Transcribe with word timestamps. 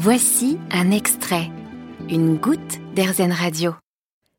Voici 0.00 0.58
un 0.70 0.92
extrait, 0.92 1.50
une 2.08 2.36
goutte 2.36 2.78
d'Airzen 2.94 3.32
Radio. 3.32 3.74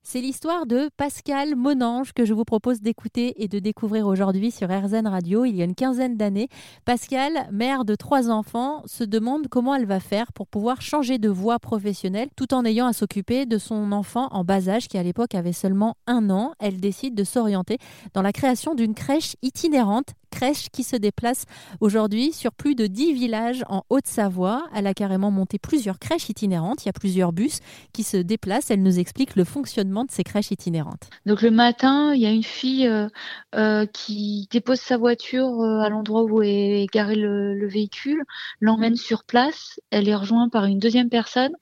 C'est 0.02 0.22
l'histoire 0.22 0.66
de 0.66 0.90
Pascal 0.96 1.58
Monange 1.58 2.14
que 2.14 2.24
je 2.24 2.34
vous 2.34 2.46
propose 2.46 2.80
d'écouter 2.80 3.44
et 3.44 3.50
de 3.50 3.60
découvrir 3.60 4.08
aujourd'hui 4.08 4.52
sur 4.52 4.70
RZN 4.70 5.06
Radio. 5.06 5.44
Il 5.44 5.58
y 5.58 5.62
a 5.62 5.66
une 5.66 5.76
quinzaine 5.76 6.16
d'années, 6.16 6.48
Pascal, 6.86 7.50
mère 7.52 7.84
de 7.84 7.96
trois 7.96 8.30
enfants, 8.30 8.84
se 8.86 9.04
demande 9.04 9.50
comment 9.50 9.76
elle 9.76 9.86
va 9.86 10.00
faire 10.00 10.32
pour 10.32 10.48
pouvoir 10.48 10.82
changer 10.82 11.18
de 11.18 11.28
voie 11.28 11.60
professionnelle 11.60 12.30
tout 12.38 12.54
en 12.54 12.64
ayant 12.64 12.88
à 12.88 12.94
s'occuper 12.94 13.46
de 13.46 13.58
son 13.58 13.92
enfant 13.92 14.30
en 14.32 14.46
bas 14.46 14.70
âge 14.70 14.88
qui 14.88 14.98
à 14.98 15.04
l'époque 15.04 15.36
avait 15.36 15.52
seulement 15.52 15.98
un 16.08 16.30
an. 16.30 16.54
Elle 16.60 16.80
décide 16.80 17.16
de 17.16 17.26
s'orienter 17.26 17.80
dans 18.14 18.22
la 18.22 18.32
création 18.32 18.76
d'une 18.76 18.96
crèche 18.96 19.36
itinérante 19.42 20.14
crèche 20.30 20.70
qui 20.72 20.84
se 20.84 20.96
déplace 20.96 21.46
aujourd'hui 21.80 22.32
sur 22.32 22.52
plus 22.54 22.76
de 22.76 22.88
10 22.88 23.14
villages 23.14 23.64
en 23.68 23.84
Haute-Savoie. 23.90 24.64
Elle 24.74 24.88
a 24.88 24.94
carrément 24.94 25.32
monté 25.32 25.60
plusieurs 25.60 26.00
crèches 26.00 26.30
itinérantes. 26.30 26.84
Il 26.84 26.88
y 26.88 26.90
a 26.90 26.94
plusieurs 26.94 27.34
bus 27.34 27.60
qui 27.94 28.04
se 28.04 28.18
déplacent. 28.18 28.72
Elle 28.72 28.84
nous 28.84 29.00
explique 29.00 29.36
le 29.36 29.44
fonctionnement 29.44 30.06
de 30.06 30.12
ces 30.12 30.24
crèches 30.24 30.52
itinérantes. 30.52 31.10
Donc 31.26 31.42
le 31.42 31.52
matin, 31.52 32.14
il 32.14 32.22
y 32.22 32.26
a 32.26 32.32
une 32.32 32.44
fille 32.44 32.88
euh, 32.88 33.08
euh, 33.56 33.86
qui 33.86 34.48
dépose 34.52 34.80
sa 34.80 34.98
voiture 34.98 35.62
euh, 35.62 35.80
à 35.80 35.90
l'endroit 35.90 36.24
où 36.24 36.42
est 36.42 36.88
garé 36.94 37.16
le, 37.16 37.68
véhicule, 37.68 38.24
l'emmène 38.62 38.96
sur 38.96 39.24
place. 39.24 39.80
Elle 39.92 40.08
est 40.08 40.16
rejointe 40.16 40.52
par 40.52 40.66
une 40.66 40.80
deuxième 40.80 41.10
personne. 41.10 41.54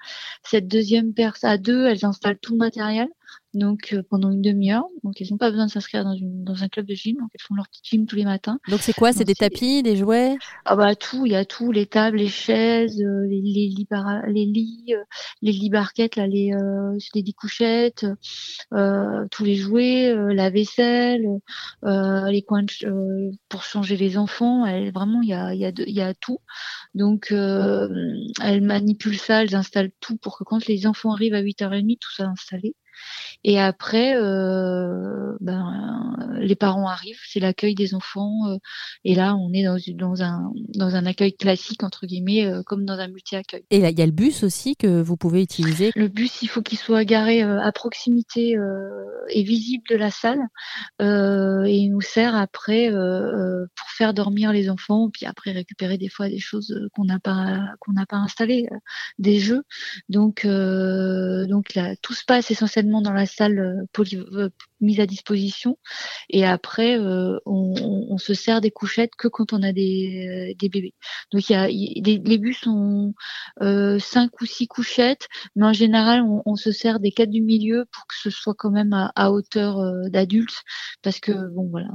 Cette 0.44 0.68
deuxième 0.68 1.14
personne, 1.14 1.50
à 1.50 1.58
deux, 1.58 1.86
elles 1.86 2.06
installent 2.06 2.40
tout 2.40 2.54
le 2.54 2.60
matériel 2.60 3.08
donc 3.54 3.94
euh, 3.94 4.04
pendant 4.10 4.32
une 4.32 4.42
demi-heure. 4.42 4.86
Donc 5.04 5.20
elles 5.22 5.28
n'ont 5.32 5.38
pas 5.38 5.50
besoin 5.50 5.66
de 5.66 5.72
s'inscrire 5.72 6.04
dans, 6.04 6.16
une, 6.16 6.44
dans 6.44 6.64
un 6.64 6.68
club 6.68 6.86
de 6.86 6.94
gym, 6.94 7.18
donc 7.18 7.30
elles 7.34 7.42
font 7.42 7.56
leur 7.56 7.68
petit 7.70 7.82
gym 7.84 8.06
tous 8.06 8.16
les 8.16 8.26
matins. 8.26 8.60
Donc 8.70 8.82
c'est 8.82 8.94
quoi? 8.94 9.14
C'est 9.14 9.24
des 9.24 9.36
tapis, 9.36 9.84
des 9.84 9.96
jouets? 9.96 10.36
Ah 10.66 10.76
bah 10.76 10.96
tout, 10.96 11.26
il 11.26 11.32
y 11.32 11.36
a 11.36 11.46
tout, 11.46 11.72
les 11.72 11.86
tables, 11.86 12.18
les 12.18 12.28
chaises, 12.28 13.02
euh, 13.02 13.28
les, 13.28 13.42
les 13.42 13.68
lits, 13.68 13.88
les 14.28 14.46
lits, 14.46 14.86
euh, 14.90 15.04
les 15.42 15.52
lits 15.52 15.70
barquettes, 15.70 16.16
là, 16.16 16.28
les, 16.28 16.54
euh, 16.54 16.98
les 17.16 17.22
lits 17.22 17.34
couchettes, 17.34 18.06
tous 19.32 19.44
les 19.44 19.56
jouets, 19.56 20.14
la 20.34 20.50
vaisselle, 20.50 21.26
les 21.84 22.42
coins 22.44 22.66
pour 23.50 23.64
changer 23.64 23.98
les 23.98 24.18
enfants. 24.18 24.66
Elle, 24.66 24.92
vraiment, 24.92 25.22
il 25.22 25.30
y 25.30 25.34
a, 25.34 25.54
il 25.54 25.60
y, 25.60 25.66
a 25.66 25.72
il 25.78 25.96
y 25.96 26.02
a 26.02 26.14
tout. 26.14 26.40
Donc 26.94 27.32
elle 27.32 28.62
manipule 28.62 29.18
ça, 29.18 29.44
elle 29.44 29.56
installe 29.56 29.92
tout 30.00 30.18
pour 30.18 30.38
que 30.38 30.44
quand 30.44 30.66
les 30.68 30.88
enfants 30.88 31.14
arrivent 31.14 31.34
à 31.34 31.42
8h30, 31.42 31.98
tout 32.00 32.12
soit 32.12 32.26
installé. 32.26 32.76
Et 33.44 33.60
après, 33.60 34.16
euh, 34.16 35.36
ben, 35.40 36.16
les 36.40 36.56
parents 36.56 36.88
arrivent, 36.88 37.20
c'est 37.28 37.40
l'accueil 37.40 37.76
des 37.76 37.94
enfants. 37.94 38.50
Euh, 38.50 38.58
et 39.04 39.16
là, 39.16 39.36
on 39.36 39.54
est 39.54 39.64
dans, 39.64 39.78
dans, 39.96 40.24
un, 40.24 40.52
dans 40.76 40.96
un 40.96 41.06
accueil 41.06 41.34
classique, 41.34 41.84
entre 41.84 42.08
guillemets, 42.08 42.46
euh, 42.46 42.64
comme 42.64 42.86
dans 42.86 43.00
un 43.00 43.08
multi-accueil. 43.08 43.64
Et 43.70 43.80
là, 43.80 43.90
il 43.90 44.00
y 44.00 44.02
a 44.02 44.06
le 44.06 44.12
bus 44.12 44.44
aussi 44.44 44.76
que 44.76 45.02
vous 45.02 45.18
pouvez 45.18 45.42
utiliser? 45.42 45.92
Le 45.96 46.08
bus, 46.08 46.42
il 46.42 46.50
faut 46.50 46.62
qu'il 46.62 46.78
soit 46.78 47.06
garé 47.06 47.42
à 47.42 47.72
proximité 47.72 48.58
et 49.30 49.44
visible 49.44 49.84
de 49.90 49.96
la 49.96 50.12
salle. 50.12 50.40
et 51.00 51.78
il 51.78 51.90
nous 51.90 52.02
sert 52.02 52.36
après 52.36 52.90
pour 52.90 53.90
faire 53.96 54.14
dormir 54.14 54.52
les 54.52 54.70
enfants, 54.70 55.10
puis 55.10 55.26
après 55.26 55.52
récupérer 55.52 55.98
des 55.98 56.10
fois 56.10 56.30
des 56.30 56.40
choses 56.40 56.78
qu'on 56.94 57.06
n'a 57.06 57.20
pas 57.20 57.60
qu'on 57.80 57.94
n'a 57.94 58.06
pas 58.06 58.18
installées, 58.18 58.68
des 59.20 59.40
jeux. 59.40 59.64
Donc, 60.10 60.46
donc 60.46 61.76
là, 61.76 61.96
tout 62.02 62.14
se 62.14 62.26
passe 62.26 62.52
essentiellement 62.52 62.87
dans 63.02 63.14
la 63.14 63.26
salle 63.26 63.60
euh, 63.60 64.04
euh, 64.34 64.50
mise 64.82 65.00
à 65.00 65.06
disposition. 65.06 65.78
Et 66.30 66.46
après, 66.46 66.98
euh, 67.00 67.38
on, 67.46 68.18
se 68.18 68.34
sert 68.34 68.62
des 68.62 68.72
couchettes 68.72 69.16
que 69.18 69.28
quand 69.28 69.54
on 69.54 69.62
a 69.64 69.72
des, 69.72 70.56
bébés. 70.60 70.94
Donc 71.32 71.50
il 71.50 71.54
y 71.54 71.56
a 71.56 71.68
les, 71.68 72.38
bus 72.38 72.66
ont 72.68 73.14
cinq 74.00 74.42
ou 74.42 74.46
six 74.46 74.68
couchettes, 74.68 75.28
mais 75.56 75.66
en 75.66 75.74
général, 75.74 76.24
on, 76.46 76.56
se 76.56 76.72
sert 76.72 77.00
des 77.00 77.12
quatre 77.12 77.30
du 77.30 77.42
milieu 77.42 77.86
pour 77.92 78.08
que 78.08 78.16
ce 78.16 78.30
soit 78.30 78.56
quand 78.58 78.72
même 78.72 78.94
à, 78.94 79.32
hauteur 79.32 79.78
d'adultes, 80.10 80.64
parce 81.04 81.20
que 81.20 81.32
bon 81.54 81.70
voilà, 81.70 81.90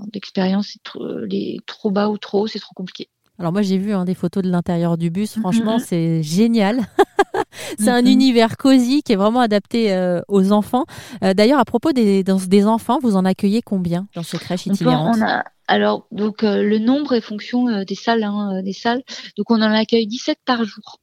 trop, 0.84 1.06
les, 1.24 1.58
trop 1.66 1.90
bas 1.90 2.08
ou 2.08 2.18
trop 2.18 2.42
haut, 2.42 2.46
c'est 2.46 2.60
trop 2.60 2.74
compliqué. 2.74 3.08
Alors 3.38 3.52
moi 3.52 3.62
j'ai 3.62 3.78
vu 3.78 3.92
hein, 3.92 4.04
des 4.04 4.14
photos 4.14 4.42
de 4.42 4.50
l'intérieur 4.50 4.98
du 4.98 5.10
bus, 5.10 5.38
franchement 5.38 5.78
c'est 5.78 6.22
génial. 6.22 6.80
c'est 7.78 7.90
un 7.90 8.04
univers 8.04 8.56
cosy 8.56 9.02
qui 9.02 9.12
est 9.12 9.16
vraiment 9.16 9.40
adapté 9.40 9.92
euh, 9.92 10.20
aux 10.28 10.52
enfants. 10.52 10.84
Euh, 11.24 11.34
d'ailleurs 11.34 11.58
à 11.58 11.64
propos 11.64 11.92
des, 11.92 12.22
des 12.22 12.66
enfants, 12.66 12.98
vous 13.00 13.16
en 13.16 13.24
accueillez 13.24 13.62
combien 13.62 14.06
dans 14.14 14.22
ces 14.22 14.38
crèches 14.38 14.66
itinérantes 14.66 15.18
Alors 15.66 16.06
donc 16.12 16.44
euh, 16.44 16.62
le 16.62 16.78
nombre 16.78 17.14
est 17.14 17.20
fonction 17.20 17.82
des 17.84 17.94
salles, 17.94 18.22
hein, 18.22 18.62
des 18.62 18.74
salles. 18.74 19.02
Donc 19.36 19.50
on 19.50 19.56
en 19.56 19.72
accueille 19.72 20.06
17 20.06 20.38
par 20.44 20.64
jour. 20.64 20.98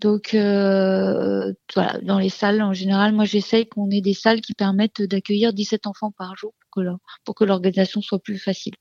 Donc 0.00 0.30
voilà, 0.32 1.98
dans 2.02 2.18
les 2.18 2.28
salles 2.28 2.62
en 2.62 2.72
général, 2.72 3.12
moi 3.12 3.24
j'essaye 3.24 3.66
qu'on 3.66 3.90
ait 3.90 4.00
des 4.00 4.14
salles 4.14 4.40
qui 4.40 4.54
permettent 4.54 5.02
d'accueillir 5.02 5.52
17 5.52 5.86
enfants 5.86 6.12
par 6.16 6.36
jour 6.36 6.52
pour 7.24 7.34
que 7.34 7.44
l'organisation 7.44 8.00
soit 8.00 8.18
plus 8.18 8.38
facile. 8.38 8.74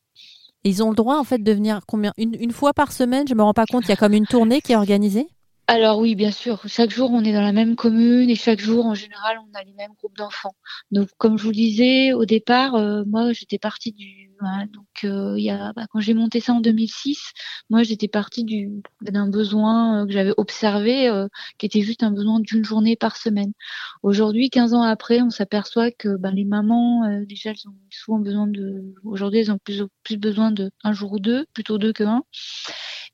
Ils 0.63 0.81
ont 0.84 0.90
le 0.90 0.96
droit 0.96 1.18
en 1.18 1.24
fait 1.24 1.44
de 1.44 1.51
venir 1.51 1.81
combien? 1.88 2.13
Une, 2.18 2.35
une 2.40 2.51
fois 2.51 2.74
par 2.74 2.91
semaine 2.91 3.28
Je 3.28 3.35
me 3.35 3.44
rends 3.44 3.53
pas 3.53 3.66
compte. 3.66 3.84
Il 3.85 3.90
y 3.90 3.94
a 3.94 3.97
comme 3.97 4.13
une 4.13 4.28
tournée 4.28 4.62
qui 4.62 4.72
est 4.72 4.78
organisée? 4.78 5.28
Alors 5.68 6.00
oui, 6.00 6.16
bien 6.16 6.31
sûr. 6.31 6.62
Chaque 6.68 6.91
jour, 6.91 7.09
on 7.12 7.24
est 7.24 7.31
dans 7.31 7.41
la 7.41 7.53
même 7.53 7.75
commune 7.75 8.29
et 8.29 8.35
chaque 8.35 8.59
jour, 8.59 8.85
en 8.85 8.96
général, 8.96 9.38
on 9.40 9.57
a 9.57 9.63
les 9.63 9.74
mêmes 9.74 9.94
groupes 9.97 10.18
d'enfants. 10.18 10.56
Donc, 10.91 11.09
comme 11.18 11.38
je 11.38 11.44
vous 11.44 11.50
le 11.50 11.56
disais 11.56 12.12
au 12.12 12.25
départ, 12.25 12.75
euh, 12.75 13.03
moi, 13.07 13.31
j'étais 13.31 13.59
partie 13.59 13.94
du. 13.94 14.32
Donc, 14.41 14.85
euh, 15.03 15.39
y 15.39 15.49
a, 15.49 15.73
bah, 15.73 15.85
quand 15.91 15.99
j'ai 15.99 16.13
monté 16.13 16.39
ça 16.39 16.53
en 16.53 16.61
2006, 16.61 17.31
moi, 17.69 17.83
j'étais 17.83 18.07
partie 18.07 18.44
du 18.44 18.71
d'un 19.01 19.29
besoin 19.29 20.01
euh, 20.01 20.05
que 20.05 20.11
j'avais 20.11 20.33
observé, 20.38 21.09
qui 21.57 21.66
était 21.66 21.81
juste 21.81 22.03
un 22.03 22.11
besoin 22.11 22.39
d'une 22.39 22.63
journée 22.63 22.95
par 22.95 23.17
semaine. 23.17 23.53
Aujourd'hui, 24.01 24.49
15 24.49 24.73
ans 24.73 24.81
après, 24.81 25.21
on 25.21 25.29
s'aperçoit 25.29 25.91
que 25.91 26.17
bah, 26.17 26.31
les 26.31 26.45
mamans, 26.45 27.23
déjà, 27.25 27.51
elles 27.51 27.67
ont 27.67 27.75
souvent 27.89 28.19
besoin 28.19 28.47
de. 28.47 28.94
Aujourd'hui, 29.03 29.39
elles 29.39 29.51
ont 29.51 29.59
plus 29.59 29.83
plus 30.03 30.17
besoin 30.17 30.51
de 30.51 30.71
un 30.83 30.94
jour 30.94 31.13
ou 31.13 31.19
deux, 31.19 31.45
plutôt 31.53 31.77
deux 31.77 31.94
que 31.94 32.03
un. 32.03 32.23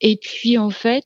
Et 0.02 0.18
puis 0.18 0.58
en 0.58 0.70
fait, 0.70 1.06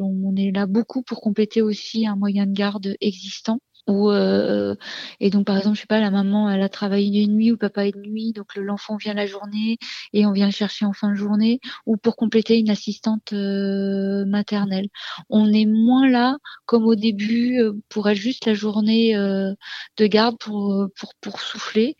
on 0.00 0.36
est 0.36 0.50
là 0.52 0.66
beaucoup 0.66 1.02
pour 1.02 1.20
compléter 1.20 1.62
aussi 1.62 2.06
un 2.06 2.16
moyen 2.16 2.46
de 2.46 2.52
garde 2.52 2.94
existant. 3.00 3.58
Ou 3.86 4.10
euh, 4.10 4.74
et 5.20 5.28
donc 5.28 5.46
par 5.46 5.58
exemple 5.58 5.76
je 5.76 5.82
sais 5.82 5.86
pas 5.86 6.00
la 6.00 6.10
maman 6.10 6.48
elle 6.48 6.62
a 6.62 6.70
travaillé 6.70 7.22
une 7.22 7.34
nuit 7.34 7.52
ou 7.52 7.58
papa 7.58 7.84
une 7.84 8.00
nuit 8.00 8.32
donc 8.32 8.56
l'enfant 8.56 8.96
vient 8.96 9.12
la 9.12 9.26
journée 9.26 9.76
et 10.14 10.24
on 10.24 10.32
vient 10.32 10.46
le 10.46 10.52
chercher 10.52 10.86
en 10.86 10.94
fin 10.94 11.10
de 11.10 11.16
journée 11.16 11.60
ou 11.84 11.98
pour 11.98 12.16
compléter 12.16 12.58
une 12.58 12.70
assistante 12.70 13.34
euh, 13.34 14.24
maternelle. 14.24 14.88
On 15.28 15.52
est 15.52 15.66
moins 15.66 16.08
là 16.08 16.38
comme 16.64 16.86
au 16.86 16.94
début 16.94 17.60
euh, 17.60 17.74
pour 17.90 18.08
être 18.08 18.16
juste 18.16 18.46
la 18.46 18.54
journée 18.54 19.14
de 19.14 20.06
garde 20.06 20.38
pour 20.38 20.88
pour 20.98 21.14
pour 21.20 21.40
souffler. 21.40 21.96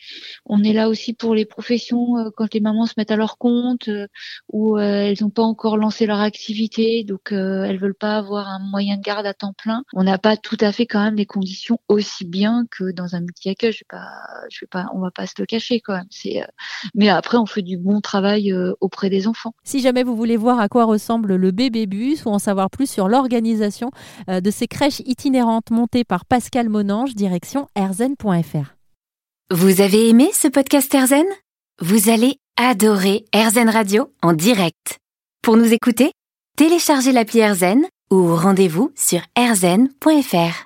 On 0.46 0.64
est 0.64 0.72
là 0.72 0.88
aussi 0.88 1.12
pour 1.12 1.34
les 1.34 1.44
professions 1.44 2.30
quand 2.36 2.54
les 2.54 2.60
mamans 2.60 2.86
se 2.86 2.94
mettent 2.96 3.10
à 3.10 3.16
leur 3.16 3.36
compte 3.36 3.90
ou 4.52 4.78
elles 4.78 5.18
n'ont 5.20 5.30
pas 5.30 5.42
encore 5.42 5.76
lancé 5.76 6.06
leur 6.06 6.20
activité 6.20 7.04
donc 7.04 7.32
elles 7.32 7.78
veulent 7.78 7.94
pas 7.94 8.16
avoir 8.16 8.48
un 8.48 8.60
moyen 8.70 8.96
de 8.96 9.02
garde 9.02 9.26
à 9.26 9.34
temps 9.34 9.52
plein. 9.52 9.84
On 9.92 10.04
n'a 10.04 10.18
pas 10.18 10.36
tout 10.36 10.56
à 10.60 10.72
fait 10.72 10.86
quand 10.86 11.02
même 11.02 11.16
les 11.16 11.26
conditions 11.26 11.73
aussi 11.88 12.24
bien 12.24 12.64
que 12.70 12.92
dans 12.92 13.14
un 13.14 13.20
multi-accueil. 13.20 13.72
Je 13.72 13.78
vais 13.78 13.86
pas, 13.88 14.08
je 14.50 14.58
vais 14.62 14.68
pas, 14.68 14.86
on 14.94 15.00
va 15.00 15.10
pas 15.10 15.26
se 15.26 15.34
le 15.38 15.46
cacher 15.46 15.80
quand 15.80 15.94
même. 15.94 16.06
C'est, 16.10 16.42
euh, 16.42 16.46
mais 16.94 17.08
après, 17.08 17.36
on 17.36 17.46
fait 17.46 17.62
du 17.62 17.76
bon 17.76 18.00
travail 18.00 18.52
euh, 18.52 18.72
auprès 18.80 19.10
des 19.10 19.26
enfants. 19.26 19.54
Si 19.64 19.80
jamais 19.80 20.02
vous 20.02 20.16
voulez 20.16 20.36
voir 20.36 20.60
à 20.60 20.68
quoi 20.68 20.84
ressemble 20.84 21.36
le 21.36 21.50
bébé 21.50 21.86
bus 21.86 22.24
ou 22.24 22.28
en 22.28 22.38
savoir 22.38 22.70
plus 22.70 22.88
sur 22.88 23.08
l'organisation 23.08 23.90
euh, 24.28 24.40
de 24.40 24.50
ces 24.50 24.66
crèches 24.66 25.00
itinérantes 25.00 25.70
montées 25.70 26.04
par 26.04 26.24
Pascal 26.24 26.68
Monange, 26.68 27.14
direction 27.14 27.68
erzen.fr. 27.74 28.74
Vous 29.50 29.80
avez 29.80 30.08
aimé 30.08 30.30
ce 30.32 30.48
podcast 30.48 30.92
Erzen? 30.94 31.26
Vous 31.80 32.08
allez 32.08 32.38
adorer 32.56 33.24
Erzen 33.32 33.68
Radio 33.68 34.12
en 34.22 34.32
direct. 34.32 34.98
Pour 35.42 35.56
nous 35.56 35.72
écouter, 35.72 36.12
téléchargez 36.56 37.12
l'appli 37.12 37.40
Erzen 37.40 37.84
ou 38.10 38.34
rendez-vous 38.34 38.92
sur 38.94 39.20
erzen.fr. 39.36 40.62